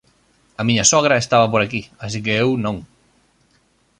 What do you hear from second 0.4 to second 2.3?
A miña sogra estaba por aquí, así